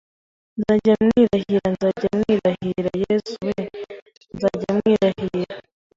[0.59, 3.55] "Nzajya mwirahira nzajya mwirahira, Yesu we,
[4.35, 5.55] nzajya mwirahira.”